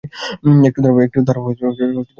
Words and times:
একটু 0.63 1.19
দাড়াও, 1.21 1.43
আমি 1.45 1.53
আসছি। 1.65 2.09